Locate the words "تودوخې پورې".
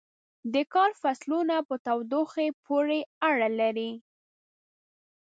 1.85-2.99